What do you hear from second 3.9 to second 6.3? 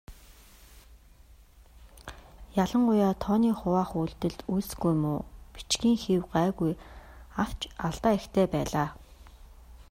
үйлдэлд үйлсгүй муу, бичгийн хэв